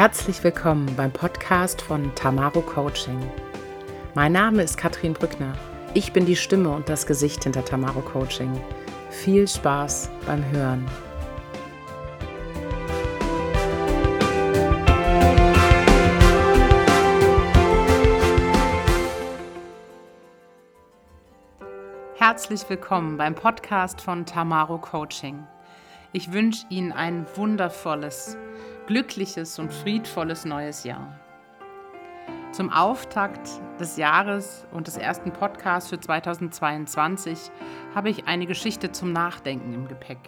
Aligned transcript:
Herzlich 0.00 0.42
willkommen 0.42 0.96
beim 0.96 1.12
Podcast 1.12 1.82
von 1.82 2.14
Tamaro 2.14 2.62
Coaching. 2.62 3.20
Mein 4.14 4.32
Name 4.32 4.62
ist 4.62 4.78
Katrin 4.78 5.12
Brückner. 5.12 5.52
Ich 5.92 6.14
bin 6.14 6.24
die 6.24 6.36
Stimme 6.36 6.70
und 6.70 6.88
das 6.88 7.04
Gesicht 7.04 7.44
hinter 7.44 7.66
Tamaro 7.66 8.00
Coaching. 8.00 8.50
Viel 9.10 9.46
Spaß 9.46 10.08
beim 10.24 10.42
Hören. 10.52 10.88
Herzlich 22.14 22.62
willkommen 22.70 23.18
beim 23.18 23.34
Podcast 23.34 24.00
von 24.00 24.24
Tamaro 24.24 24.78
Coaching. 24.78 25.46
Ich 26.12 26.32
wünsche 26.32 26.64
Ihnen 26.70 26.92
ein 26.92 27.26
wundervolles, 27.36 28.38
glückliches 28.90 29.60
und 29.60 29.72
friedvolles 29.72 30.44
neues 30.44 30.82
Jahr. 30.82 31.16
Zum 32.50 32.70
Auftakt 32.70 33.48
des 33.78 33.96
Jahres 33.96 34.66
und 34.72 34.88
des 34.88 34.96
ersten 34.96 35.32
Podcasts 35.32 35.90
für 35.90 36.00
2022 36.00 37.52
habe 37.94 38.10
ich 38.10 38.26
eine 38.26 38.46
Geschichte 38.46 38.90
zum 38.90 39.12
Nachdenken 39.12 39.74
im 39.74 39.86
Gepäck. 39.86 40.18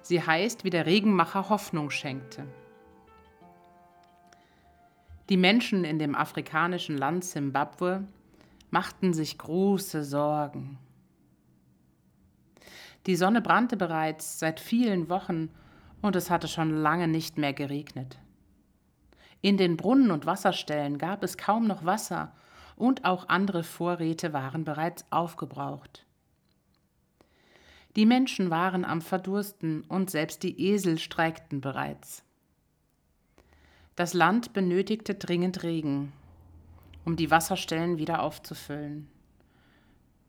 Sie 0.00 0.22
heißt, 0.22 0.64
wie 0.64 0.70
der 0.70 0.86
Regenmacher 0.86 1.50
Hoffnung 1.50 1.90
schenkte. 1.90 2.46
Die 5.28 5.36
Menschen 5.36 5.84
in 5.84 5.98
dem 5.98 6.14
afrikanischen 6.14 6.96
Land 6.96 7.26
Simbabwe 7.26 8.08
machten 8.70 9.12
sich 9.12 9.36
große 9.36 10.02
Sorgen. 10.02 10.78
Die 13.06 13.16
Sonne 13.16 13.42
brannte 13.42 13.76
bereits 13.76 14.38
seit 14.38 14.60
vielen 14.60 15.10
Wochen 15.10 15.50
und 16.04 16.16
es 16.16 16.28
hatte 16.28 16.48
schon 16.48 16.82
lange 16.82 17.08
nicht 17.08 17.38
mehr 17.38 17.54
geregnet. 17.54 18.18
In 19.40 19.56
den 19.56 19.78
Brunnen 19.78 20.10
und 20.10 20.26
Wasserstellen 20.26 20.98
gab 20.98 21.24
es 21.24 21.38
kaum 21.38 21.66
noch 21.66 21.86
Wasser 21.86 22.30
und 22.76 23.06
auch 23.06 23.30
andere 23.30 23.62
Vorräte 23.62 24.34
waren 24.34 24.64
bereits 24.64 25.06
aufgebraucht. 25.10 26.04
Die 27.96 28.04
Menschen 28.04 28.50
waren 28.50 28.84
am 28.84 29.00
Verdursten 29.00 29.80
und 29.84 30.10
selbst 30.10 30.42
die 30.42 30.60
Esel 30.60 30.98
streikten 30.98 31.62
bereits. 31.62 32.22
Das 33.96 34.12
Land 34.12 34.52
benötigte 34.52 35.14
dringend 35.14 35.62
Regen, 35.62 36.12
um 37.06 37.16
die 37.16 37.30
Wasserstellen 37.30 37.96
wieder 37.96 38.22
aufzufüllen. 38.22 39.08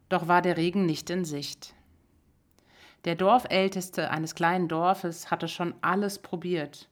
Doch 0.08 0.30
war 0.30 0.42
der 0.42 0.56
Regen 0.56 0.86
nicht 0.86 1.10
in 1.10 1.26
Sicht. 1.26 1.76
Der 3.06 3.16
Dorfälteste 3.16 4.10
eines 4.10 4.34
kleinen 4.34 4.68
Dorfes 4.68 5.30
hatte 5.30 5.48
schon 5.48 5.76
alles 5.82 6.18
probiert. 6.20 6.90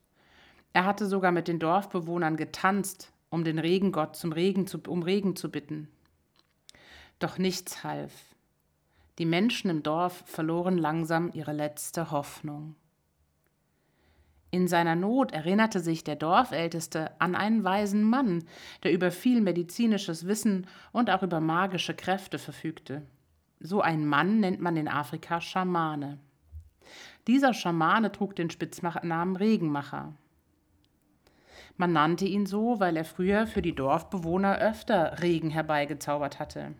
Er 0.71 0.85
hatte 0.85 1.07
sogar 1.07 1.31
mit 1.31 1.47
den 1.47 1.57
Dorfbewohnern 1.57 2.37
getanzt, 2.37 3.11
um 3.29 3.43
den 3.43 3.57
Regengott 3.57 4.15
zum 4.15 4.31
Regen 4.31 4.67
zu, 4.67 4.79
um 4.87 5.01
Regen 5.01 5.35
zu 5.35 5.49
bitten. 5.49 5.87
Doch 7.17 7.39
nichts 7.39 7.83
half. 7.83 8.13
Die 9.17 9.25
Menschen 9.25 9.71
im 9.71 9.81
Dorf 9.81 10.23
verloren 10.25 10.77
langsam 10.77 11.31
ihre 11.33 11.53
letzte 11.53 12.11
Hoffnung. 12.11 12.75
In 14.51 14.67
seiner 14.67 14.95
Not 14.95 15.31
erinnerte 15.31 15.79
sich 15.79 16.03
der 16.03 16.15
Dorfälteste 16.15 17.19
an 17.19 17.33
einen 17.33 17.63
weisen 17.63 18.03
Mann, 18.03 18.43
der 18.83 18.91
über 18.91 19.09
viel 19.09 19.41
medizinisches 19.41 20.27
Wissen 20.27 20.67
und 20.91 21.09
auch 21.09 21.23
über 21.23 21.39
magische 21.39 21.95
Kräfte 21.95 22.37
verfügte. 22.37 23.01
So 23.65 23.79
ein 23.79 24.05
Mann 24.05 24.41
nennt 24.41 24.59
man 24.59 24.75
in 24.75 24.89
Afrika 24.89 25.39
Schamane. 25.39 26.19
Dieser 27.27 27.53
Schamane 27.53 28.11
trug 28.11 28.35
den 28.35 28.49
Spitznamen 28.49 29.37
Regenmacher. 29.37 30.13
Man 31.77 31.93
nannte 31.93 32.25
ihn 32.25 32.45
so, 32.45 32.81
weil 32.81 32.97
er 32.97 33.05
früher 33.05 33.47
für 33.47 33.61
die 33.61 33.73
Dorfbewohner 33.73 34.57
öfter 34.57 35.21
Regen 35.21 35.49
herbeigezaubert 35.49 36.39
hatte. 36.39 36.73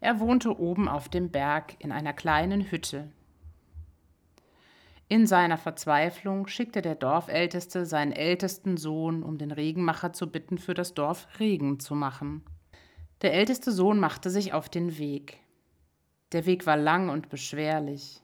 Er 0.00 0.18
wohnte 0.18 0.58
oben 0.58 0.88
auf 0.88 1.10
dem 1.10 1.30
Berg 1.30 1.76
in 1.78 1.92
einer 1.92 2.14
kleinen 2.14 2.70
Hütte. 2.70 3.12
In 5.08 5.26
seiner 5.26 5.58
Verzweiflung 5.58 6.46
schickte 6.46 6.80
der 6.80 6.94
Dorfälteste 6.94 7.84
seinen 7.84 8.12
ältesten 8.12 8.78
Sohn, 8.78 9.22
um 9.22 9.36
den 9.36 9.50
Regenmacher 9.50 10.14
zu 10.14 10.32
bitten, 10.32 10.56
für 10.56 10.72
das 10.72 10.94
Dorf 10.94 11.28
Regen 11.38 11.80
zu 11.80 11.94
machen. 11.94 12.44
Der 13.20 13.34
älteste 13.34 13.72
Sohn 13.72 14.00
machte 14.00 14.30
sich 14.30 14.54
auf 14.54 14.70
den 14.70 14.96
Weg. 14.96 15.39
Der 16.32 16.46
Weg 16.46 16.64
war 16.66 16.76
lang 16.76 17.08
und 17.08 17.28
beschwerlich. 17.28 18.22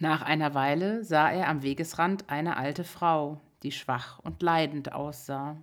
Nach 0.00 0.22
einer 0.22 0.54
Weile 0.54 1.02
sah 1.02 1.30
er 1.30 1.48
am 1.48 1.62
Wegesrand 1.62 2.28
eine 2.28 2.56
alte 2.56 2.84
Frau, 2.84 3.40
die 3.62 3.72
schwach 3.72 4.18
und 4.18 4.42
leidend 4.42 4.92
aussah. 4.92 5.56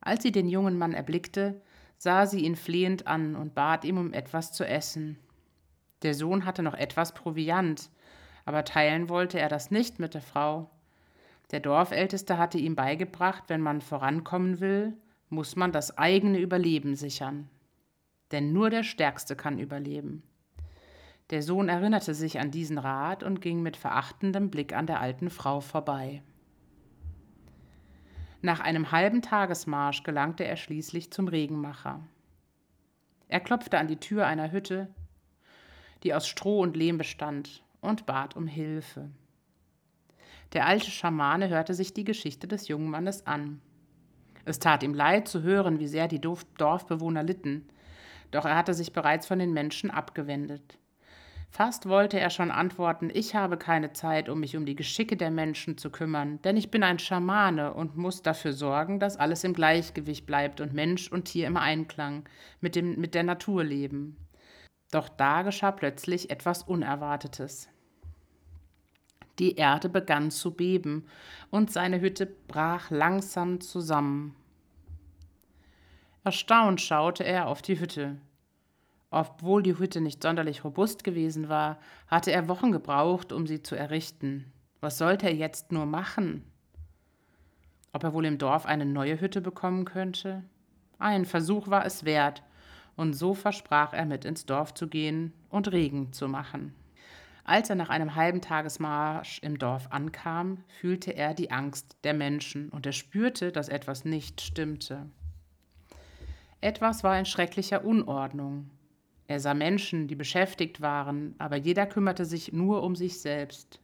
Als 0.00 0.24
sie 0.24 0.32
den 0.32 0.48
jungen 0.48 0.76
Mann 0.76 0.92
erblickte, 0.92 1.62
sah 1.98 2.26
sie 2.26 2.40
ihn 2.40 2.56
flehend 2.56 3.06
an 3.06 3.36
und 3.36 3.54
bat 3.54 3.84
ihm 3.84 3.96
um 3.96 4.12
etwas 4.12 4.52
zu 4.52 4.66
essen. 4.66 5.18
Der 6.02 6.14
Sohn 6.14 6.44
hatte 6.44 6.64
noch 6.64 6.74
etwas 6.74 7.14
Proviant, 7.14 7.88
aber 8.44 8.64
teilen 8.64 9.08
wollte 9.08 9.38
er 9.38 9.48
das 9.48 9.70
nicht 9.70 10.00
mit 10.00 10.14
der 10.14 10.20
Frau. 10.20 10.68
Der 11.52 11.60
Dorfälteste 11.60 12.38
hatte 12.38 12.58
ihm 12.58 12.74
beigebracht, 12.74 13.44
wenn 13.46 13.60
man 13.60 13.80
vorankommen 13.80 14.58
will, 14.58 14.94
muss 15.28 15.54
man 15.54 15.70
das 15.70 15.96
eigene 15.96 16.38
Überleben 16.40 16.96
sichern. 16.96 17.48
Denn 18.32 18.52
nur 18.52 18.70
der 18.70 18.82
Stärkste 18.82 19.36
kann 19.36 19.58
überleben. 19.58 20.22
Der 21.30 21.42
Sohn 21.42 21.68
erinnerte 21.68 22.14
sich 22.14 22.40
an 22.40 22.50
diesen 22.50 22.78
Rat 22.78 23.22
und 23.22 23.40
ging 23.40 23.62
mit 23.62 23.76
verachtendem 23.76 24.50
Blick 24.50 24.74
an 24.74 24.86
der 24.86 25.00
alten 25.00 25.30
Frau 25.30 25.60
vorbei. 25.60 26.22
Nach 28.40 28.60
einem 28.60 28.90
halben 28.90 29.22
Tagesmarsch 29.22 30.02
gelangte 30.02 30.44
er 30.44 30.56
schließlich 30.56 31.12
zum 31.12 31.28
Regenmacher. 31.28 32.00
Er 33.28 33.40
klopfte 33.40 33.78
an 33.78 33.86
die 33.86 33.98
Tür 33.98 34.26
einer 34.26 34.50
Hütte, 34.50 34.88
die 36.02 36.12
aus 36.12 36.26
Stroh 36.26 36.60
und 36.60 36.76
Lehm 36.76 36.98
bestand, 36.98 37.62
und 37.80 38.04
bat 38.06 38.36
um 38.36 38.46
Hilfe. 38.46 39.10
Der 40.52 40.66
alte 40.66 40.90
Schamane 40.90 41.48
hörte 41.48 41.74
sich 41.74 41.94
die 41.94 42.04
Geschichte 42.04 42.46
des 42.46 42.68
jungen 42.68 42.90
Mannes 42.90 43.26
an. 43.26 43.60
Es 44.44 44.58
tat 44.58 44.82
ihm 44.82 44.92
leid 44.92 45.28
zu 45.28 45.42
hören, 45.42 45.78
wie 45.78 45.88
sehr 45.88 46.08
die 46.08 46.20
Dorfbewohner 46.20 47.22
litten, 47.22 47.68
doch 48.32 48.44
er 48.44 48.56
hatte 48.56 48.74
sich 48.74 48.92
bereits 48.92 49.26
von 49.28 49.38
den 49.38 49.52
Menschen 49.52 49.90
abgewendet. 49.90 50.78
Fast 51.50 51.86
wollte 51.86 52.18
er 52.18 52.30
schon 52.30 52.50
antworten, 52.50 53.10
ich 53.12 53.34
habe 53.34 53.58
keine 53.58 53.92
Zeit, 53.92 54.30
um 54.30 54.40
mich 54.40 54.56
um 54.56 54.64
die 54.64 54.74
Geschicke 54.74 55.18
der 55.18 55.30
Menschen 55.30 55.76
zu 55.76 55.90
kümmern, 55.90 56.40
denn 56.42 56.56
ich 56.56 56.70
bin 56.70 56.82
ein 56.82 56.98
Schamane 56.98 57.74
und 57.74 57.94
muss 57.94 58.22
dafür 58.22 58.54
sorgen, 58.54 58.98
dass 58.98 59.18
alles 59.18 59.44
im 59.44 59.52
Gleichgewicht 59.52 60.24
bleibt 60.24 60.62
und 60.62 60.72
Mensch 60.72 61.12
und 61.12 61.26
Tier 61.26 61.46
im 61.46 61.58
Einklang 61.58 62.26
mit, 62.62 62.74
dem, 62.74 62.98
mit 62.98 63.14
der 63.14 63.22
Natur 63.22 63.64
leben. 63.64 64.16
Doch 64.90 65.10
da 65.10 65.42
geschah 65.42 65.72
plötzlich 65.72 66.30
etwas 66.30 66.62
Unerwartetes. 66.62 67.68
Die 69.38 69.56
Erde 69.56 69.90
begann 69.90 70.30
zu 70.30 70.52
beben 70.52 71.04
und 71.50 71.70
seine 71.70 72.00
Hütte 72.00 72.26
brach 72.48 72.90
langsam 72.90 73.60
zusammen. 73.60 74.34
Erstaunt 76.24 76.80
schaute 76.80 77.24
er 77.24 77.48
auf 77.48 77.62
die 77.62 77.80
Hütte. 77.80 78.16
Obwohl 79.10 79.62
die 79.62 79.76
Hütte 79.76 80.00
nicht 80.00 80.22
sonderlich 80.22 80.62
robust 80.62 81.02
gewesen 81.02 81.48
war, 81.48 81.78
hatte 82.06 82.30
er 82.30 82.48
Wochen 82.48 82.70
gebraucht, 82.70 83.32
um 83.32 83.46
sie 83.46 83.62
zu 83.62 83.74
errichten. 83.74 84.52
Was 84.80 84.98
sollte 84.98 85.26
er 85.26 85.34
jetzt 85.34 85.72
nur 85.72 85.84
machen? 85.84 86.44
Ob 87.92 88.04
er 88.04 88.14
wohl 88.14 88.24
im 88.24 88.38
Dorf 88.38 88.66
eine 88.66 88.86
neue 88.86 89.20
Hütte 89.20 89.40
bekommen 89.40 89.84
könnte? 89.84 90.44
Ein 90.98 91.24
Versuch 91.24 91.68
war 91.68 91.84
es 91.84 92.04
wert, 92.04 92.44
und 92.96 93.14
so 93.14 93.34
versprach 93.34 93.92
er 93.92 94.06
mit 94.06 94.24
ins 94.24 94.46
Dorf 94.46 94.74
zu 94.74 94.86
gehen 94.86 95.32
und 95.50 95.72
Regen 95.72 96.12
zu 96.12 96.28
machen. 96.28 96.72
Als 97.44 97.68
er 97.68 97.76
nach 97.76 97.88
einem 97.88 98.14
halben 98.14 98.40
Tagesmarsch 98.40 99.40
im 99.40 99.58
Dorf 99.58 99.88
ankam, 99.90 100.62
fühlte 100.68 101.10
er 101.10 101.34
die 101.34 101.50
Angst 101.50 101.96
der 102.04 102.14
Menschen 102.14 102.68
und 102.68 102.86
er 102.86 102.92
spürte, 102.92 103.50
dass 103.50 103.68
etwas 103.68 104.04
nicht 104.04 104.40
stimmte. 104.40 105.06
Etwas 106.62 107.02
war 107.02 107.18
in 107.18 107.26
schrecklicher 107.26 107.84
Unordnung. 107.84 108.70
Er 109.26 109.40
sah 109.40 109.52
Menschen, 109.52 110.06
die 110.06 110.14
beschäftigt 110.14 110.80
waren, 110.80 111.34
aber 111.38 111.56
jeder 111.56 111.86
kümmerte 111.86 112.24
sich 112.24 112.52
nur 112.52 112.84
um 112.84 112.94
sich 112.94 113.20
selbst. 113.20 113.80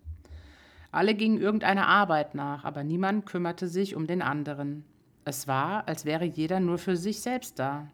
Alle 0.93 1.17
gingen 1.17 1.41
irgendeiner 1.41 1.89
Arbeit 1.89 2.37
nach, 2.37 2.65
aber 2.65 2.85
niemand 2.85 3.27
kümmerte 3.27 3.67
sich 3.67 3.97
um 3.97 4.07
den 4.07 4.23
anderen. 4.23 4.85
Es 5.25 5.49
war, 5.49 5.89
als 5.89 6.05
wäre 6.05 6.25
jeder 6.25 6.61
nur 6.61 6.79
für 6.79 6.97
sich 6.97 7.21
selbst 7.21 7.59
da. 7.59 7.91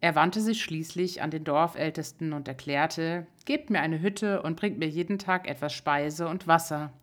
Er 0.00 0.14
wandte 0.14 0.40
sich 0.40 0.62
schließlich 0.62 1.20
an 1.20 1.30
den 1.30 1.44
Dorfältesten 1.44 2.32
und 2.32 2.48
erklärte, 2.48 3.26
Gebt 3.44 3.68
mir 3.68 3.80
eine 3.80 4.00
Hütte 4.00 4.40
und 4.40 4.56
bringt 4.56 4.78
mir 4.78 4.88
jeden 4.88 5.18
Tag 5.18 5.46
etwas 5.48 5.74
Speise 5.74 6.28
und 6.28 6.46
Wasser. 6.46 6.94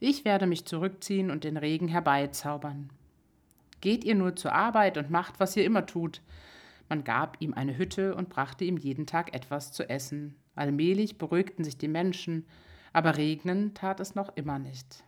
Ich 0.00 0.24
werde 0.24 0.46
mich 0.46 0.64
zurückziehen 0.64 1.30
und 1.30 1.44
den 1.44 1.58
Regen 1.58 1.88
herbeizaubern. 1.88 2.88
Geht 3.80 4.04
ihr 4.04 4.14
nur 4.14 4.36
zur 4.36 4.52
Arbeit 4.52 4.98
und 4.98 5.10
macht, 5.10 5.40
was 5.40 5.56
ihr 5.56 5.64
immer 5.64 5.86
tut, 5.86 6.20
man 6.88 7.04
gab 7.04 7.36
ihm 7.40 7.54
eine 7.54 7.76
Hütte 7.76 8.14
und 8.14 8.30
brachte 8.30 8.64
ihm 8.64 8.78
jeden 8.78 9.06
Tag 9.06 9.34
etwas 9.34 9.72
zu 9.72 9.88
essen. 9.88 10.36
Allmählich 10.54 11.18
beruhigten 11.18 11.64
sich 11.64 11.76
die 11.76 11.88
Menschen, 11.88 12.46
aber 12.92 13.16
regnen 13.16 13.74
tat 13.74 14.00
es 14.00 14.14
noch 14.14 14.34
immer 14.36 14.58
nicht. 14.58 15.04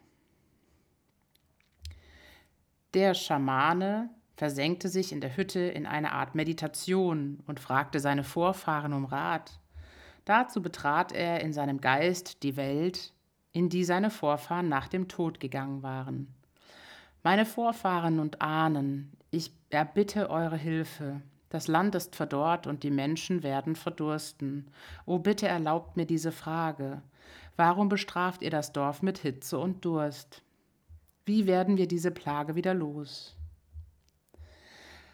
Der 2.92 3.14
Schamane 3.14 4.10
versenkte 4.36 4.88
sich 4.88 5.12
in 5.12 5.20
der 5.20 5.36
Hütte 5.36 5.60
in 5.60 5.86
eine 5.86 6.12
Art 6.12 6.34
Meditation 6.34 7.40
und 7.46 7.60
fragte 7.60 8.00
seine 8.00 8.24
Vorfahren 8.24 8.92
um 8.92 9.04
Rat. 9.04 9.60
Dazu 10.24 10.60
betrat 10.60 11.12
er 11.12 11.40
in 11.40 11.52
seinem 11.52 11.80
Geist 11.80 12.42
die 12.42 12.56
Welt, 12.56 13.14
in 13.52 13.68
die 13.68 13.84
seine 13.84 14.10
Vorfahren 14.10 14.68
nach 14.68 14.88
dem 14.88 15.08
Tod 15.08 15.40
gegangen 15.40 15.82
waren. 15.82 16.34
Meine 17.22 17.44
Vorfahren 17.44 18.18
und 18.18 18.40
Ahnen, 18.40 19.12
ich 19.30 19.52
erbitte 19.68 20.30
eure 20.30 20.56
Hilfe. 20.56 21.20
Das 21.50 21.68
Land 21.68 21.94
ist 21.94 22.16
verdorrt 22.16 22.66
und 22.66 22.82
die 22.82 22.90
Menschen 22.90 23.42
werden 23.42 23.76
verdursten. 23.76 24.70
O 25.04 25.18
bitte 25.18 25.46
erlaubt 25.46 25.98
mir 25.98 26.06
diese 26.06 26.32
Frage. 26.32 27.02
Warum 27.56 27.90
bestraft 27.90 28.40
ihr 28.40 28.48
das 28.48 28.72
Dorf 28.72 29.02
mit 29.02 29.18
Hitze 29.18 29.58
und 29.58 29.84
Durst? 29.84 30.42
Wie 31.26 31.46
werden 31.46 31.76
wir 31.76 31.86
diese 31.86 32.10
Plage 32.10 32.54
wieder 32.54 32.72
los? 32.72 33.36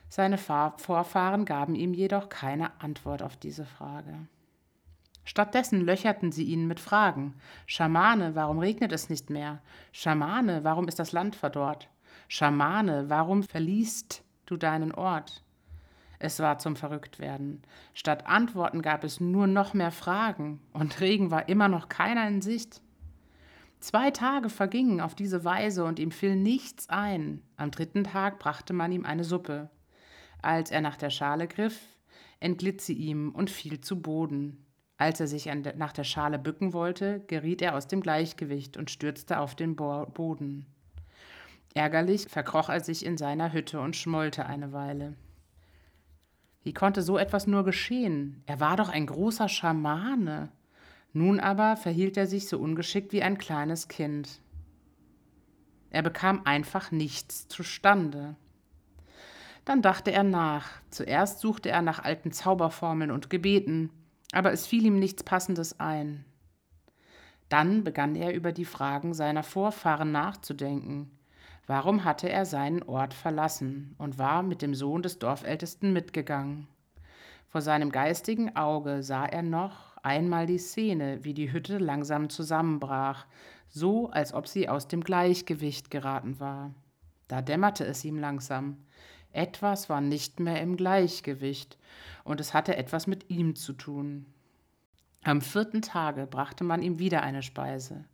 Seine 0.09 0.39
Vorfahren 0.39 1.45
gaben 1.45 1.75
ihm 1.75 1.93
jedoch 1.93 2.29
keine 2.29 2.81
Antwort 2.81 3.23
auf 3.23 3.37
diese 3.37 3.65
Frage. 3.65 4.29
Stattdessen 5.25 5.81
löcherten 5.81 6.31
sie 6.31 6.45
ihn 6.45 6.69
mit 6.69 6.79
Fragen. 6.79 7.35
Schamane, 7.67 8.37
warum 8.37 8.61
regnet 8.61 8.93
es 8.93 9.11
nicht 9.11 9.29
mehr? 9.29 9.61
Schamane, 9.91 10.63
warum 10.63 10.87
ist 10.87 11.01
das 11.01 11.11
Land 11.11 11.35
verdorrt? 11.35 11.89
Schamane, 12.29 13.09
warum 13.09 13.43
verliest 13.43 14.25
du 14.47 14.57
deinen 14.57 14.93
Ort? 14.93 15.43
Es 16.19 16.41
war 16.41 16.59
zum 16.59 16.77
Verrücktwerden. 16.77 17.63
Statt 17.93 18.27
Antworten 18.27 18.83
gab 18.83 19.05
es 19.05 19.21
nur 19.21 19.47
noch 19.47 19.75
mehr 19.75 19.91
Fragen, 19.91 20.61
und 20.73 21.01
Regen 21.01 21.31
war 21.31 21.49
immer 21.49 21.69
noch 21.69 21.89
keiner 21.89 22.27
in 22.27 22.41
Sicht. 22.41 22.81
Zwei 23.81 24.11
Tage 24.11 24.49
vergingen 24.49 25.01
auf 25.01 25.15
diese 25.15 25.45
Weise 25.45 25.85
und 25.85 25.99
ihm 25.99 26.11
fiel 26.11 26.35
nichts 26.35 26.89
ein. 26.89 27.43
Am 27.57 27.71
dritten 27.71 28.05
Tag 28.05 28.39
brachte 28.39 28.73
man 28.73 28.91
ihm 28.93 29.05
eine 29.05 29.25
Suppe. 29.25 29.71
Als 30.41 30.71
er 30.71 30.81
nach 30.81 30.97
der 30.97 31.11
Schale 31.11 31.47
griff, 31.47 31.81
entglitt 32.41 32.81
sie 32.81 32.95
ihm 32.95 33.31
und 33.35 33.51
fiel 33.51 33.81
zu 33.81 34.01
Boden. 34.01 34.65
Als 34.97 35.21
er 35.21 35.27
sich 35.27 35.51
nach 35.77 35.93
der 35.93 36.05
Schale 36.05 36.39
bücken 36.39 36.73
wollte, 36.73 37.21
geriet 37.27 37.61
er 37.61 37.75
aus 37.75 37.87
dem 37.87 38.01
Gleichgewicht 38.01 38.79
und 38.79 38.91
stürzte 38.91 39.39
auf 39.41 39.55
den 39.55 39.77
Bo 39.77 40.07
Boden. 40.07 40.67
Ärgerlich 41.77 42.29
verkroch 42.29 42.71
er 42.71 42.81
sich 42.81 43.05
in 43.05 43.19
seiner 43.19 43.53
Hütte 43.53 43.81
und 43.81 43.97
schmollte 43.97 44.47
eine 44.47 44.73
Weile. 44.73 45.13
Wie 46.63 46.73
konnte 46.73 47.03
so 47.03 47.19
etwas 47.19 47.47
nur 47.47 47.65
geschehen? 47.65 48.43
Er 48.47 48.61
war 48.61 48.79
doch 48.79 48.89
ein 48.89 49.05
großer 49.05 49.51
Schamane. 49.51 50.49
Nun 51.13 51.39
aber 51.39 51.77
verhielt 51.77 52.17
er 52.17 52.27
sich 52.27 52.49
so 52.49 52.59
ungeschickt 52.59 53.13
wie 53.13 53.23
ein 53.23 53.37
kleines 53.37 53.89
Kind. 53.89 54.41
Er 55.91 56.01
bekam 56.01 56.41
einfach 56.47 56.93
nichts 56.93 57.47
zustande. 57.49 58.37
Dann 59.67 59.83
dachte 59.83 60.13
er 60.13 60.25
nach. 60.25 60.71
Zuerst 60.89 61.41
suchte 61.41 61.69
er 61.69 61.83
nach 61.83 62.03
alten 62.03 62.33
Zauberformeln 62.33 63.11
und 63.11 63.29
Gebeten, 63.29 63.91
aber 64.33 64.51
es 64.51 64.67
fiel 64.67 64.87
ihm 64.87 64.99
nichts 64.99 65.25
Passendes 65.25 65.79
ein. 65.79 66.25
Dann 67.51 67.85
begann 67.85 68.17
er 68.17 68.33
über 68.33 68.53
die 68.53 68.65
Fragen 68.65 69.13
seiner 69.13 69.43
Vorfahren 69.43 70.11
nachzudenken. 70.11 71.11
Warum 71.67 72.05
hatte 72.05 72.29
er 72.29 72.47
seinen 72.47 72.83
Ort 72.85 73.13
verlassen 73.13 73.97
und 73.99 74.19
war 74.19 74.43
mit 74.43 74.63
dem 74.63 74.75
Sohn 74.75 75.03
des 75.03 75.19
Dorfältesten 75.19 75.93
mitgegangen? 75.93 76.69
Vor 77.49 77.61
seinem 77.61 77.91
geistigen 77.91 78.55
Auge 78.55 79.03
sah 79.03 79.27
er 79.27 79.43
noch 79.43 79.97
einmal 80.03 80.47
die 80.47 80.59
Szene, 80.59 81.25
wie 81.25 81.35
die 81.35 81.53
Hütte 81.53 81.79
langsam 81.79 82.31
zusammenbrach, 82.31 83.27
so 83.69 84.11
als 84.11 84.33
ob 84.33 84.47
sie 84.47 84.69
aus 84.69 84.87
dem 84.87 85.03
Gleichgewicht 85.03 85.91
geraten 85.91 86.39
war. 86.39 86.73
Da 87.27 87.43
dämmerte 87.43 87.85
es 87.85 88.05
ihm 88.05 88.19
langsam. 88.19 88.79
Etwas 89.33 89.89
war 89.89 90.01
nicht 90.01 90.39
mehr 90.39 90.61
im 90.61 90.77
Gleichgewicht, 90.77 91.79
und 92.23 92.41
es 92.41 92.55
hatte 92.55 92.77
etwas 92.77 93.07
mit 93.07 93.29
ihm 93.29 93.57
zu 93.57 93.73
tun. 93.73 94.27
Am 95.25 95.41
vierten 95.41 95.83
Tage 95.83 96.27
brachte 96.27 96.63
man 96.63 96.83
ihm 96.83 97.01
wieder 97.01 97.23
eine 97.23 97.43
Speise. 97.43 98.05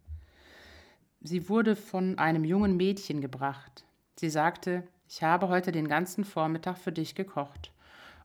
Sie 1.24 1.48
wurde 1.48 1.76
von 1.76 2.18
einem 2.18 2.44
jungen 2.44 2.76
Mädchen 2.76 3.20
gebracht. 3.20 3.84
Sie 4.16 4.28
sagte, 4.28 4.82
ich 5.08 5.22
habe 5.22 5.48
heute 5.48 5.70
den 5.70 5.86
ganzen 5.86 6.24
Vormittag 6.24 6.78
für 6.78 6.90
dich 6.90 7.14
gekocht 7.14 7.70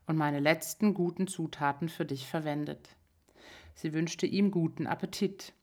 und 0.08 0.18
meine 0.18 0.40
letzten 0.40 0.96
guten 0.96 1.28
Zutaten 1.28 1.90
für 1.90 2.06
dich 2.06 2.28
verwendet. 2.28 2.96
Sie 3.76 3.94
wünschte 3.94 4.26
ihm 4.26 4.50
guten 4.50 4.88
Appetit. 4.88 5.54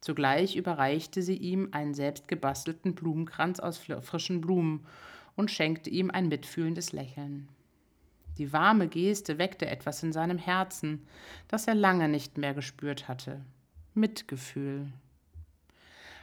Zugleich 0.00 0.56
überreichte 0.56 1.22
sie 1.22 1.36
ihm 1.36 1.68
einen 1.70 1.94
selbstgebastelten 1.94 2.96
Blumenkranz 2.96 3.60
aus 3.60 3.78
frischen 3.78 4.40
Blumen 4.40 4.84
und 5.36 5.52
schenkte 5.52 5.90
ihm 5.90 6.10
ein 6.10 6.26
mitfühlendes 6.26 6.90
Lächeln. 6.90 7.48
Die 8.36 8.52
warme 8.52 8.88
Geste 8.88 9.38
weckte 9.38 9.66
etwas 9.66 10.02
in 10.02 10.12
seinem 10.12 10.38
Herzen, 10.38 11.06
das 11.46 11.68
er 11.68 11.76
lange 11.76 12.08
nicht 12.08 12.36
mehr 12.36 12.54
gespürt 12.54 13.06
hatte. 13.06 13.44
Mitgefühl. 13.94 14.92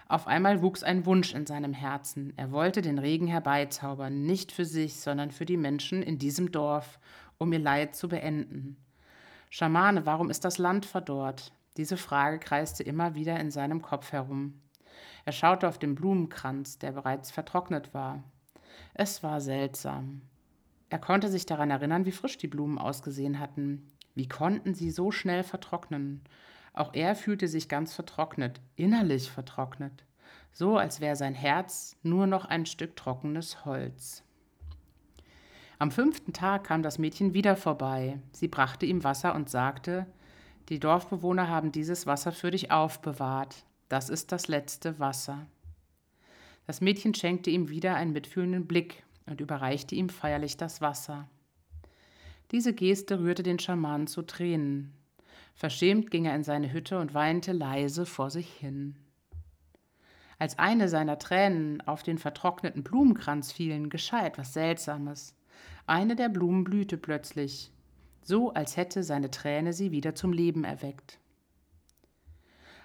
Auf 0.07 0.27
einmal 0.27 0.61
wuchs 0.61 0.83
ein 0.83 1.05
Wunsch 1.05 1.33
in 1.33 1.47
seinem 1.47 1.73
Herzen. 1.73 2.33
Er 2.37 2.51
wollte 2.51 2.81
den 2.81 2.99
Regen 2.99 3.27
herbeizaubern, 3.27 4.23
nicht 4.23 4.51
für 4.51 4.65
sich, 4.65 4.99
sondern 4.99 5.31
für 5.31 5.45
die 5.45 5.57
Menschen 5.57 6.03
in 6.03 6.19
diesem 6.19 6.51
Dorf, 6.51 6.99
um 7.39 7.51
ihr 7.51 7.59
Leid 7.59 7.95
zu 7.95 8.07
beenden. 8.07 8.77
Schamane, 9.49 10.05
warum 10.05 10.29
ist 10.29 10.45
das 10.45 10.57
Land 10.57 10.85
verdorrt? 10.85 11.51
Diese 11.77 11.97
Frage 11.97 12.39
kreiste 12.39 12.83
immer 12.83 13.15
wieder 13.15 13.39
in 13.39 13.51
seinem 13.51 13.81
Kopf 13.81 14.11
herum. 14.11 14.61
Er 15.25 15.31
schaute 15.31 15.67
auf 15.67 15.79
den 15.79 15.95
Blumenkranz, 15.95 16.77
der 16.77 16.91
bereits 16.91 17.31
vertrocknet 17.31 17.93
war. 17.93 18.23
Es 18.93 19.23
war 19.23 19.41
seltsam. 19.41 20.21
Er 20.89 20.99
konnte 20.99 21.29
sich 21.29 21.45
daran 21.45 21.71
erinnern, 21.71 22.05
wie 22.05 22.11
frisch 22.11 22.37
die 22.37 22.47
Blumen 22.47 22.77
ausgesehen 22.77 23.39
hatten. 23.39 23.91
Wie 24.13 24.27
konnten 24.27 24.75
sie 24.75 24.91
so 24.91 25.11
schnell 25.11 25.43
vertrocknen? 25.43 26.21
Auch 26.75 26.93
er 26.93 27.15
fühlte 27.15 27.47
sich 27.47 27.69
ganz 27.69 27.93
vertrocknet, 27.93 28.59
innerlich 28.75 29.31
vertrocknet, 29.31 30.03
so 30.51 30.77
als 30.77 30.99
wäre 30.99 31.15
sein 31.15 31.33
Herz 31.33 31.95
nur 32.03 32.27
noch 32.27 32.43
ein 32.43 32.65
Stück 32.65 32.97
trockenes 32.97 33.63
Holz. 33.63 34.23
Am 35.79 35.89
fünften 35.89 36.33
Tag 36.33 36.65
kam 36.65 36.83
das 36.83 36.99
Mädchen 36.99 37.33
wieder 37.33 37.55
vorbei. 37.55 38.19
Sie 38.33 38.49
brachte 38.49 38.85
ihm 38.85 39.03
Wasser 39.05 39.35
und 39.35 39.49
sagte, 39.49 40.05
die 40.67 40.79
Dorfbewohner 40.79 41.47
haben 41.47 41.71
dieses 41.71 42.07
Wasser 42.07 42.33
für 42.33 42.51
dich 42.51 42.71
aufbewahrt. 42.71 43.65
Das 43.87 44.09
ist 44.09 44.31
das 44.33 44.47
letzte 44.49 44.99
Wasser. 44.99 45.45
Das 46.65 46.81
Mädchen 46.81 47.13
schenkte 47.13 47.51
ihm 47.51 47.69
wieder 47.69 47.95
einen 47.95 48.13
mitfühlenden 48.13 48.67
Blick 48.67 49.03
und 49.27 49.39
überreichte 49.39 49.95
ihm 49.95 50.09
feierlich 50.09 50.57
das 50.57 50.81
Wasser. 50.81 51.29
Diese 52.51 52.73
Geste 52.73 53.19
rührte 53.19 53.43
den 53.43 53.59
Schamanen 53.59 54.07
zu 54.07 54.23
Tränen. 54.23 54.93
Verschämt 55.55 56.11
ging 56.11 56.25
er 56.25 56.35
in 56.35 56.43
seine 56.43 56.71
Hütte 56.71 56.99
und 56.99 57.13
weinte 57.13 57.53
leise 57.53 58.05
vor 58.05 58.29
sich 58.29 58.51
hin. 58.53 58.97
Als 60.37 60.59
eine 60.59 60.89
seiner 60.89 61.17
Tränen 61.17 61.79
auf 61.81 62.03
den 62.03 62.17
vertrockneten 62.17 62.83
Blumenkranz 62.83 63.53
fielen, 63.53 63.89
geschah 63.89 64.25
etwas 64.25 64.53
Seltsames. 64.53 65.33
Eine 65.87 66.17
der 66.17 66.27
Blumen 66.27 66.65
blühte 66.65 66.97
plötzlich, 66.97 67.71
so 68.21 68.53
als 68.53 68.75
hätte 68.75 69.03
seine 69.03 69.31
Träne 69.31 69.71
sie 69.71 69.91
wieder 69.91 70.13
zum 70.13 70.33
Leben 70.33 70.65
erweckt. 70.65 71.19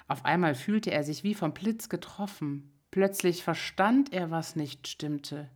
Auf 0.06 0.24
einmal 0.24 0.54
fühlte 0.54 0.92
er 0.92 1.02
sich 1.02 1.24
wie 1.24 1.34
vom 1.34 1.52
Blitz 1.52 1.88
getroffen. 1.88 2.72
Plötzlich 2.92 3.42
verstand 3.42 4.12
er, 4.12 4.30
was 4.30 4.54
nicht 4.54 4.86
stimmte. 4.86 5.48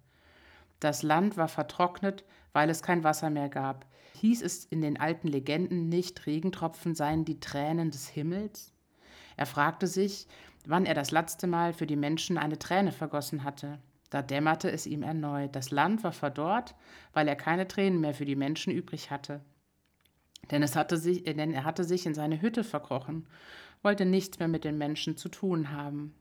Das 0.80 1.02
Land 1.02 1.36
war 1.36 1.48
vertrocknet, 1.48 2.24
weil 2.52 2.70
es 2.70 2.82
kein 2.82 3.04
Wasser 3.04 3.30
mehr 3.30 3.48
gab. 3.48 3.86
Hieß 4.16 4.42
es 4.42 4.64
in 4.66 4.80
den 4.80 4.98
alten 4.98 5.28
Legenden 5.28 5.88
nicht, 5.88 6.26
Regentropfen 6.26 6.94
seien 6.94 7.24
die 7.24 7.40
Tränen 7.40 7.90
des 7.90 8.08
Himmels? 8.08 8.72
Er 9.36 9.46
fragte 9.46 9.86
sich, 9.86 10.28
wann 10.66 10.86
er 10.86 10.94
das 10.94 11.10
letzte 11.10 11.46
Mal 11.46 11.72
für 11.72 11.86
die 11.86 11.96
Menschen 11.96 12.38
eine 12.38 12.58
Träne 12.58 12.92
vergossen 12.92 13.44
hatte. 13.44 13.78
Da 14.10 14.22
dämmerte 14.22 14.70
es 14.70 14.86
ihm 14.86 15.02
erneut. 15.02 15.56
Das 15.56 15.72
Land 15.72 16.04
war 16.04 16.12
verdorrt, 16.12 16.74
weil 17.12 17.26
er 17.26 17.36
keine 17.36 17.66
Tränen 17.66 18.00
mehr 18.00 18.14
für 18.14 18.24
die 18.24 18.36
Menschen 18.36 18.72
übrig 18.72 19.10
hatte. 19.10 19.40
Denn, 20.50 20.62
es 20.62 20.76
hatte 20.76 20.96
sich, 20.96 21.24
denn 21.24 21.52
er 21.52 21.64
hatte 21.64 21.84
sich 21.84 22.06
in 22.06 22.14
seine 22.14 22.40
Hütte 22.40 22.64
verkrochen, 22.64 23.26
wollte 23.82 24.04
nichts 24.04 24.38
mehr 24.38 24.48
mit 24.48 24.64
den 24.64 24.78
Menschen 24.78 25.16
zu 25.16 25.28
tun 25.28 25.72
haben. 25.72 26.14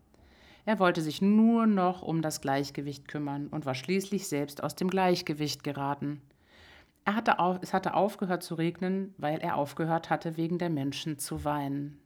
Er 0.65 0.79
wollte 0.79 1.01
sich 1.01 1.21
nur 1.21 1.67
noch 1.67 2.01
um 2.01 2.21
das 2.21 2.41
Gleichgewicht 2.41 3.07
kümmern 3.07 3.47
und 3.47 3.65
war 3.65 3.75
schließlich 3.75 4.27
selbst 4.27 4.63
aus 4.63 4.75
dem 4.75 4.89
Gleichgewicht 4.89 5.63
geraten. 5.63 6.21
Er 7.05 7.15
hatte 7.15 7.39
auf, 7.39 7.60
es 7.62 7.74
hatte 7.74 7.93
aufgehört 7.95 8.43
zu 8.43 8.55
regnen, 8.55 9.13
weil 9.17 9.39
er 9.39 9.57
aufgehört 9.57 10.10
hatte, 10.10 10.38
wegen 10.38 10.57
der 10.57 10.69
Menschen 10.69 11.19
zu 11.19 11.43
weinen. 11.43 12.00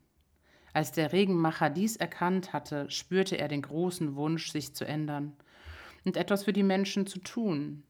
Als 0.73 0.91
der 0.91 1.11
Regenmacher 1.11 1.69
dies 1.69 1.95
erkannt 1.95 2.53
hatte, 2.53 2.89
spürte 2.89 3.37
er 3.37 3.47
den 3.47 3.61
großen 3.61 4.15
Wunsch, 4.15 4.51
sich 4.51 4.73
zu 4.73 4.85
ändern 4.85 5.35
und 6.05 6.17
etwas 6.17 6.43
für 6.43 6.53
die 6.53 6.63
Menschen 6.63 7.05
zu 7.05 7.19
tun. 7.19 7.83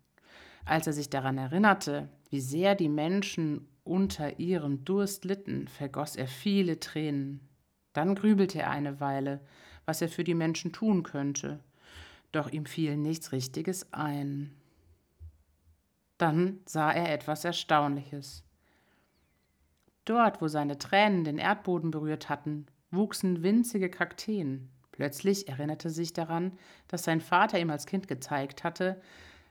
Als 0.66 0.88
er 0.88 0.94
sich 0.94 1.10
daran 1.10 1.38
erinnerte, 1.38 2.10
wie 2.30 2.42
sehr 2.42 2.76
die 2.76 2.90
Menschen 2.90 3.68
unter 3.84 4.40
ihrem 4.40 4.84
Durst 4.84 5.24
litten, 5.24 5.68
vergoss 5.68 6.16
er 6.16 6.28
viele 6.28 6.80
Tränen. 6.80 7.48
Dann 7.94 8.16
grübelte 8.16 8.60
er 8.60 8.72
eine 8.72 9.00
Weile, 9.00 9.42
was 9.86 10.02
er 10.02 10.10
für 10.10 10.24
die 10.24 10.36
Menschen 10.36 10.74
tun 10.74 11.04
könnte. 11.04 11.60
doch 12.34 12.52
ihm 12.52 12.66
fiel 12.66 12.98
nichts 12.98 13.32
Richtiges 13.32 13.92
ein. 13.94 14.54
Dann 16.18 16.60
sah 16.66 16.92
er 16.92 17.14
etwas 17.14 17.46
Erstaunliches. 17.46 18.44
Dort, 20.06 20.42
wo 20.42 20.48
seine 20.48 20.78
Tränen 20.78 21.24
den 21.24 21.38
Erdboden 21.38 21.92
berührt 21.92 22.30
hatten, 22.30 22.66
wuchsen 22.92 23.44
winzige 23.44 23.90
Kakteen. 23.90 24.70
Plötzlich 24.92 25.48
erinnerte 25.48 25.90
sich 25.90 26.14
daran, 26.14 26.54
dass 26.88 27.04
sein 27.04 27.22
Vater 27.22 27.60
ihm 27.60 27.70
als 27.70 27.86
Kind 27.86 28.08
gezeigt 28.08 28.64
hatte, 28.64 29.02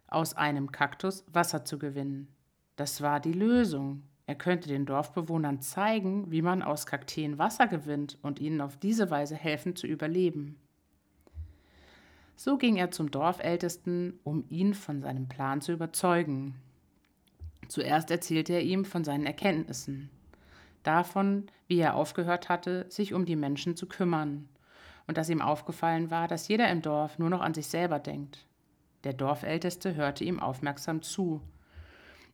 aus 0.08 0.34
einem 0.34 0.72
Kaktus 0.72 1.24
Wasser 1.32 1.64
zu 1.64 1.78
gewinnen. 1.78 2.28
Das 2.76 3.00
war 3.00 3.20
die 3.20 3.32
Lösung. 3.32 4.02
Er 4.26 4.34
könnte 4.34 4.68
den 4.68 4.86
Dorfbewohnern 4.86 5.60
zeigen, 5.60 6.30
wie 6.32 6.42
man 6.42 6.62
aus 6.62 6.86
Kakteen 6.86 7.38
Wasser 7.38 7.68
gewinnt 7.68 8.18
und 8.22 8.40
ihnen 8.40 8.60
auf 8.60 8.76
diese 8.76 9.10
Weise 9.10 9.36
helfen 9.36 9.76
zu 9.76 9.86
überleben. 9.86 10.58
So 12.36 12.58
ging 12.58 12.76
er 12.76 12.90
zum 12.90 13.10
Dorfältesten, 13.10 14.20
um 14.22 14.44
ihn 14.50 14.74
von 14.74 15.00
seinem 15.00 15.26
Plan 15.26 15.62
zu 15.62 15.72
überzeugen. 15.72 16.54
Zuerst 17.68 18.10
erzählte 18.10 18.52
er 18.52 18.62
ihm 18.62 18.84
von 18.84 19.04
seinen 19.04 19.26
Erkenntnissen, 19.26 20.10
davon, 20.82 21.46
wie 21.66 21.78
er 21.78 21.96
aufgehört 21.96 22.48
hatte, 22.48 22.86
sich 22.90 23.14
um 23.14 23.24
die 23.24 23.36
Menschen 23.36 23.74
zu 23.74 23.86
kümmern, 23.86 24.48
und 25.06 25.16
dass 25.16 25.30
ihm 25.30 25.40
aufgefallen 25.40 26.10
war, 26.10 26.28
dass 26.28 26.48
jeder 26.48 26.70
im 26.70 26.82
Dorf 26.82 27.18
nur 27.18 27.30
noch 27.30 27.40
an 27.40 27.54
sich 27.54 27.68
selber 27.68 27.98
denkt. 27.98 28.44
Der 29.04 29.12
Dorfälteste 29.12 29.94
hörte 29.94 30.24
ihm 30.24 30.38
aufmerksam 30.40 31.02
zu. 31.02 31.40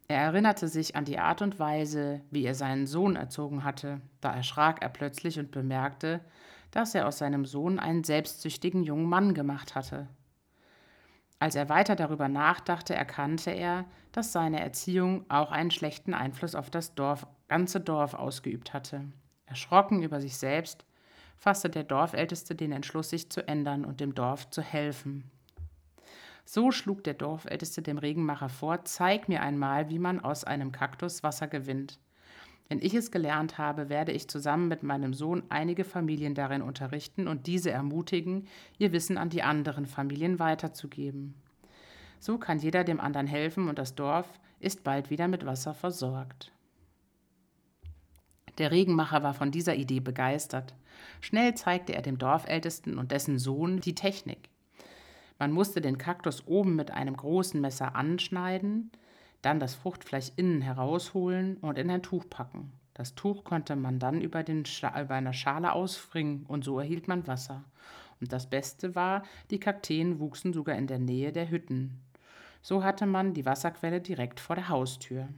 Er 0.09 0.18
erinnerte 0.18 0.68
sich 0.68 0.97
an 0.97 1.04
die 1.04 1.18
Art 1.18 1.42
und 1.42 1.59
Weise, 1.59 2.21
wie 2.30 2.44
er 2.44 2.54
seinen 2.54 2.87
Sohn 2.87 3.14
erzogen 3.16 3.62
hatte. 3.62 4.00
Da 4.21 4.35
erschrak 4.35 4.82
er 4.82 4.88
plötzlich 4.88 5.38
und 5.38 5.50
bemerkte, 5.50 6.21
dass 6.73 6.95
er 6.95 7.07
aus 7.07 7.19
seinem 7.19 7.45
Sohn 7.45 7.79
einen 7.79 8.02
selbstsüchtigen 8.02 8.83
jungen 8.83 9.07
Mann 9.07 9.35
gemacht 9.35 9.76
hatte. 9.76 10.09
Als 11.38 11.55
er 11.55 11.69
weiter 11.69 11.97
darüber 11.97 12.29
nachdachte, 12.29 12.95
erkannte 12.95 13.50
er, 13.50 13.85
dass 14.12 14.33
seine 14.33 14.61
Erziehung 14.61 15.25
auch 15.29 15.50
einen 15.50 15.71
schlechten 15.71 16.14
Einfluss 16.14 16.55
auf 16.55 16.71
das 16.71 16.95
Dorf, 16.95 17.26
ganze 17.49 17.81
Dorf 17.81 18.14
ausgeübt 18.14 18.73
hatte. 18.73 19.05
Erschrocken 19.47 20.02
über 20.02 20.21
sich 20.21 20.37
selbst, 20.37 20.85
fasste 21.37 21.69
der 21.69 21.85
Dorfälteste 21.85 22.55
den 22.55 22.73
Entschluss, 22.73 23.11
sich 23.11 23.31
zu 23.31 23.47
ändern 23.47 23.85
und 23.85 24.00
dem 24.00 24.14
Dorf 24.14 24.50
zu 24.50 24.62
helfen. 24.62 25.31
So 26.45 26.71
schlug 26.71 27.05
der 27.05 27.14
Dorfälteste 27.14 27.83
dem 27.83 27.99
Regenmacher 27.99 28.49
vor, 28.49 28.85
zeig 28.85 29.29
mir 29.29 29.43
einmal, 29.43 29.91
wie 29.91 29.99
man 29.99 30.21
aus 30.21 30.45
einem 30.45 30.73
Kaktus 30.73 31.23
Wasser 31.23 31.49
gewinnt. 31.49 31.99
Wenn 32.69 32.81
ich 32.81 32.95
es 32.95 33.11
gelernt 33.11 33.59
habe, 33.59 33.88
werde 33.88 34.12
ich 34.12 34.28
zusammen 34.28 34.69
mit 34.69 34.83
meinem 34.83 35.12
Sohn 35.12 35.42
einige 35.50 35.85
Familien 35.85 36.35
darin 36.35 36.62
unterrichten 36.62 37.28
und 37.28 37.47
diese 37.47 37.71
ermutigen, 37.71 38.47
ihr 38.78 38.92
Wissen 38.92 39.19
an 39.19 39.28
die 39.28 39.42
anderen 39.42 39.87
Familien 39.87 40.38
weiterzugeben. 40.38 41.35
So 42.19 42.38
kann 42.38 42.59
jeder 42.59 42.85
dem 42.85 43.00
anderen 43.00 43.26
helfen 43.26 43.69
und 43.69 43.78
das 43.78 43.95
Dorf 43.95 44.28
ist 44.61 44.85
bald 44.85 45.11
wieder 45.11 45.28
mit 45.28 45.45
Wasser 45.45 45.75
versorgt. 45.75 46.52
Der 48.59 48.71
Regenmacher 48.71 49.23
war 49.23 49.35
von 49.35 49.50
dieser 49.50 49.75
Idee 49.75 50.00
begeistert. 50.00 50.75
Schnell 51.21 51.54
zeigte 51.54 51.95
er 51.95 52.02
dem 52.02 52.19
Dorfältesten 52.19 52.99
und 52.99 53.11
dessen 53.11 53.38
Sohn 53.38 53.81
die 53.81 53.95
Technik. 53.95 54.50
Man 55.38 55.52
musste 55.52 55.81
den 55.81 55.99
Kaktus 55.99 56.47
oben 56.47 56.76
mit 56.76 56.90
einem 56.92 57.16
großen 57.16 57.61
Messer 57.61 57.97
anschneiden, 57.97 58.92
dann 59.43 59.61
das 59.61 59.75
Fruchtfleisch 59.75 60.33
innen 60.37 60.63
herausholen 60.63 61.57
und 61.59 61.79
in 61.79 61.91
ein 61.91 62.03
Tuch 62.03 62.25
packen. 62.31 62.73
Das 62.95 63.15
Tuch 63.15 63.45
konnte 63.45 63.77
man 63.77 63.99
dann 63.99 64.21
über, 64.21 64.43
den 64.43 64.65
über 64.65 65.15
eine 65.15 65.35
Schale 65.35 65.73
ausfringen 65.73 66.45
und 66.47 66.65
so 66.65 66.79
erhielt 66.79 67.09
man 67.09 67.27
Wasser. 67.27 67.65
Und 68.21 68.33
das 68.33 68.49
Beste 68.49 68.95
war, 68.95 69.25
die 69.51 69.59
Kakteen 69.59 70.21
wuchsen 70.21 70.53
sogar 70.53 70.77
in 70.77 70.87
der 70.87 70.99
Nähe 70.99 71.33
der 71.33 71.51
Hütten. 71.51 72.01
So 72.61 72.85
hatte 72.85 73.07
man 73.07 73.35
die 73.35 73.45
Wasserquelle 73.45 74.01
direkt 74.01 74.39
vor 74.39 74.55
der 74.55 74.69
Haustür. 74.69 75.29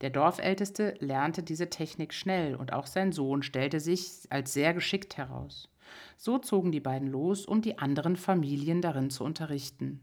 Der 0.00 0.10
Dorfälteste 0.10 0.94
lernte 1.00 1.42
diese 1.42 1.70
Technik 1.70 2.14
schnell 2.14 2.54
und 2.54 2.72
auch 2.72 2.86
sein 2.86 3.12
Sohn 3.12 3.42
stellte 3.42 3.80
sich 3.80 4.26
als 4.30 4.52
sehr 4.52 4.74
geschickt 4.74 5.16
heraus. 5.16 5.68
So 6.16 6.38
zogen 6.38 6.72
die 6.72 6.80
beiden 6.80 7.08
los, 7.08 7.46
um 7.46 7.60
die 7.60 7.78
anderen 7.78 8.16
Familien 8.16 8.80
darin 8.80 9.10
zu 9.10 9.24
unterrichten. 9.24 10.00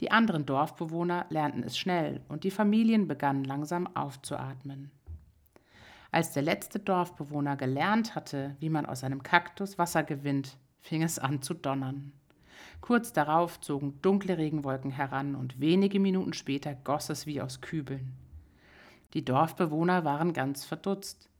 Die 0.00 0.10
anderen 0.10 0.44
Dorfbewohner 0.46 1.26
lernten 1.28 1.62
es 1.62 1.78
schnell 1.78 2.20
und 2.28 2.44
die 2.44 2.50
Familien 2.50 3.06
begannen 3.06 3.44
langsam 3.44 3.86
aufzuatmen. 3.96 4.90
Als 6.10 6.32
der 6.32 6.42
letzte 6.42 6.78
Dorfbewohner 6.78 7.56
gelernt 7.56 8.14
hatte, 8.14 8.56
wie 8.60 8.70
man 8.70 8.86
aus 8.86 9.04
einem 9.04 9.22
Kaktus 9.22 9.78
Wasser 9.78 10.04
gewinnt, 10.04 10.56
fing 10.80 11.02
es 11.02 11.18
an 11.18 11.42
zu 11.42 11.54
donnern. 11.54 12.12
Kurz 12.80 13.12
darauf 13.12 13.60
zogen 13.60 14.00
dunkle 14.02 14.38
Regenwolken 14.38 14.90
heran 14.90 15.34
und 15.34 15.58
wenige 15.58 15.98
Minuten 15.98 16.32
später 16.32 16.74
goss 16.74 17.08
es 17.08 17.26
wie 17.26 17.40
aus 17.40 17.60
Kübeln. 17.60 18.12
Die 19.14 19.24
Dorfbewohner 19.24 20.04
waren 20.04 20.32
ganz 20.32 20.64
verdutzt. 20.64 21.30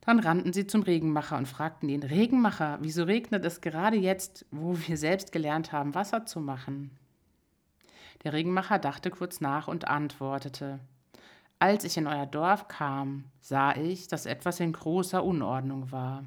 Dann 0.00 0.20
rannten 0.20 0.52
sie 0.52 0.66
zum 0.66 0.82
Regenmacher 0.82 1.36
und 1.36 1.48
fragten 1.48 1.88
den 1.88 2.02
Regenmacher, 2.02 2.78
wieso 2.80 3.04
regnet 3.04 3.44
es 3.44 3.60
gerade 3.60 3.96
jetzt, 3.96 4.46
wo 4.50 4.76
wir 4.86 4.96
selbst 4.96 5.32
gelernt 5.32 5.72
haben, 5.72 5.94
Wasser 5.94 6.26
zu 6.26 6.40
machen? 6.40 6.90
Der 8.24 8.32
Regenmacher 8.32 8.78
dachte 8.78 9.10
kurz 9.10 9.40
nach 9.40 9.68
und 9.68 9.86
antwortete 9.86 10.80
Als 11.58 11.84
ich 11.84 11.96
in 11.98 12.06
euer 12.06 12.26
Dorf 12.26 12.68
kam, 12.68 13.24
sah 13.40 13.76
ich, 13.76 14.08
dass 14.08 14.26
etwas 14.26 14.60
in 14.60 14.72
großer 14.72 15.22
Unordnung 15.22 15.92
war. 15.92 16.24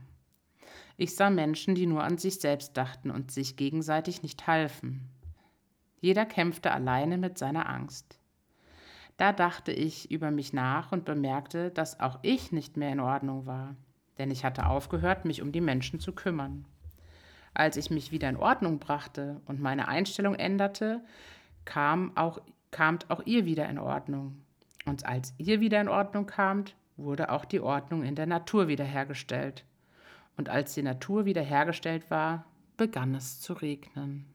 Ich 0.96 1.16
sah 1.16 1.30
Menschen, 1.30 1.76
die 1.76 1.88
nur 1.88 2.04
an 2.04 2.18
sich 2.18 2.40
selbst 2.40 2.78
dachten 2.78 3.12
und 3.12 3.32
sich 3.32 3.56
gegenseitig 3.56 4.22
nicht 4.22 4.48
halfen. 4.48 5.10
Jeder 6.00 6.26
kämpfte 6.26 6.72
alleine 6.72 7.18
mit 7.18 7.38
seiner 7.38 7.68
Angst. 7.68 8.20
Da 9.18 9.34
dachte 9.34 9.72
ich 9.72 10.12
über 10.12 10.30
mich 10.30 10.54
nach 10.54 10.92
und 10.92 11.06
bemerkte, 11.06 11.72
dass 11.72 12.00
auch 12.00 12.20
ich 12.22 12.52
nicht 12.52 12.78
mehr 12.78 12.92
in 12.92 13.00
Ordnung 13.00 13.48
war, 13.48 13.76
denn 14.20 14.30
ich 14.30 14.46
hatte 14.46 14.68
aufgehört, 14.68 15.26
mich 15.26 15.42
um 15.42 15.52
die 15.52 15.62
Menschen 15.62 16.00
zu 16.00 16.14
kümmern. 16.14 16.66
Als 17.56 17.78
ich 17.78 17.90
mich 17.90 18.12
wieder 18.12 18.30
in 18.30 18.38
Ordnung 18.38 18.78
brachte 18.78 19.42
und 19.46 19.60
meine 19.60 19.88
Einstellung 19.88 20.36
änderte, 20.36 21.04
kam 21.68 22.16
auch, 22.16 22.40
kamt 22.72 23.12
auch 23.12 23.22
ihr 23.26 23.46
wieder 23.46 23.70
in 23.70 23.78
Ordnung. 23.78 24.42
Und 24.86 25.06
als 25.06 25.34
ihr 25.38 25.60
wieder 25.60 25.80
in 25.82 25.90
Ordnung 25.90 26.26
kamt, 26.26 26.76
wurde 26.96 27.30
auch 27.30 27.46
die 27.46 27.60
Ordnung 27.60 28.04
in 28.04 28.16
der 28.16 28.26
Natur 28.26 28.70
wiederhergestellt. 28.70 29.66
Und 30.38 30.50
als 30.50 30.74
die 30.74 30.82
Natur 30.82 31.26
wiederhergestellt 31.26 32.10
war, 32.10 32.46
begann 32.78 33.14
es 33.14 33.42
zu 33.42 33.54
regnen. 33.54 34.26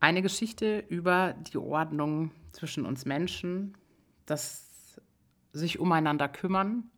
Eine 0.00 0.20
Geschichte 0.20 0.80
über 0.88 1.34
die 1.52 1.58
Ordnung 1.58 2.32
zwischen 2.52 2.84
uns 2.84 3.04
Menschen, 3.04 3.76
das 4.26 5.00
sich 5.52 5.78
umeinander 5.78 6.28
kümmern 6.28 6.90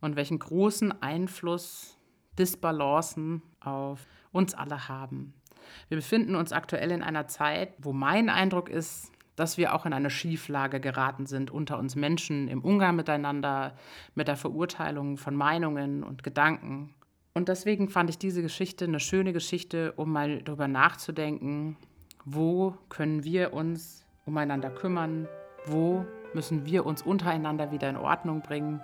und 0.00 0.16
welchen 0.16 0.38
großen 0.38 1.02
Einfluss 1.02 1.98
Disbalancen 2.38 3.42
auf 3.60 4.06
uns 4.32 4.54
alle 4.54 4.88
haben. 4.88 5.34
Wir 5.88 5.96
befinden 5.96 6.36
uns 6.36 6.52
aktuell 6.52 6.90
in 6.90 7.02
einer 7.02 7.26
Zeit, 7.26 7.74
wo 7.78 7.92
mein 7.92 8.28
Eindruck 8.28 8.68
ist, 8.68 9.12
dass 9.36 9.56
wir 9.56 9.74
auch 9.74 9.86
in 9.86 9.92
eine 9.92 10.10
Schieflage 10.10 10.80
geraten 10.80 11.26
sind 11.26 11.50
unter 11.50 11.78
uns 11.78 11.96
Menschen 11.96 12.48
im 12.48 12.62
Umgang 12.62 12.96
miteinander, 12.96 13.74
mit 14.14 14.28
der 14.28 14.36
Verurteilung 14.36 15.16
von 15.16 15.34
Meinungen 15.34 16.02
und 16.02 16.22
Gedanken. 16.22 16.94
Und 17.34 17.48
deswegen 17.48 17.88
fand 17.88 18.10
ich 18.10 18.18
diese 18.18 18.42
Geschichte 18.42 18.84
eine 18.84 19.00
schöne 19.00 19.32
Geschichte, 19.32 19.92
um 19.92 20.12
mal 20.12 20.42
darüber 20.42 20.68
nachzudenken, 20.68 21.76
wo 22.24 22.76
können 22.88 23.24
wir 23.24 23.54
uns 23.54 24.04
umeinander 24.26 24.70
kümmern, 24.70 25.26
wo 25.66 26.04
müssen 26.34 26.66
wir 26.66 26.84
uns 26.84 27.02
untereinander 27.02 27.72
wieder 27.72 27.88
in 27.88 27.96
Ordnung 27.96 28.42
bringen, 28.42 28.80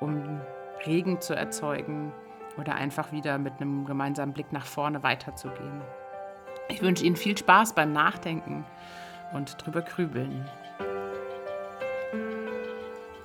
um 0.00 0.40
Regen 0.86 1.20
zu 1.20 1.34
erzeugen 1.34 2.12
oder 2.58 2.74
einfach 2.74 3.12
wieder 3.12 3.38
mit 3.38 3.54
einem 3.60 3.86
gemeinsamen 3.86 4.32
Blick 4.32 4.52
nach 4.52 4.66
vorne 4.66 5.02
weiterzugehen. 5.02 5.80
Ich 6.68 6.82
wünsche 6.82 7.04
Ihnen 7.04 7.16
viel 7.16 7.36
Spaß 7.36 7.74
beim 7.74 7.92
Nachdenken 7.92 8.64
und 9.32 9.56
drüber 9.64 9.82
grübeln. 9.82 10.44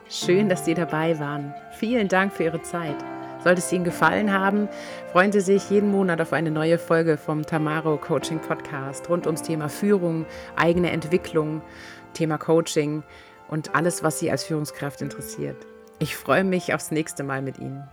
Schön, 0.10 0.48
dass 0.48 0.66
Sie 0.66 0.74
dabei 0.74 1.20
waren. 1.20 1.54
Vielen 1.72 2.08
Dank 2.08 2.34
für 2.34 2.44
Ihre 2.44 2.62
Zeit. 2.62 2.96
Sollte 3.44 3.60
es 3.60 3.74
Ihnen 3.74 3.84
gefallen 3.84 4.32
haben, 4.32 4.70
freuen 5.12 5.34
Sie 5.34 5.42
sich 5.42 5.70
jeden 5.70 5.92
Monat 5.92 6.22
auf 6.22 6.32
eine 6.32 6.50
neue 6.50 6.78
Folge 6.78 7.18
vom 7.18 7.46
Tamaro 7.46 7.98
Coaching 7.98 8.40
Podcast 8.40 9.10
rund 9.10 9.26
ums 9.26 9.42
Thema 9.42 9.68
Führung, 9.68 10.26
eigene 10.56 10.92
Entwicklung, 10.92 11.62
Thema 12.14 12.38
Coaching 12.38 13.04
und 13.50 13.76
alles, 13.76 14.02
was 14.02 14.20
Sie 14.20 14.32
als 14.32 14.46
Führungskraft 14.46 15.02
interessiert. 15.02 15.58
Ich 16.00 16.16
freue 16.16 16.46
mich 16.46 16.74
aufs 16.74 16.92
nächste 16.92 17.24
Mal 17.24 17.42
mit 17.42 17.60
Ihnen. 17.60 17.84